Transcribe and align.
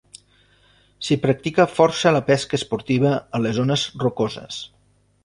S'hi 1.07 1.17
practica 1.25 1.67
força 1.73 2.13
la 2.15 2.21
pesca 2.31 2.57
esportiva 2.61 3.13
a 3.39 3.43
les 3.45 3.55
zones 3.59 3.85
rocoses. 4.05 4.59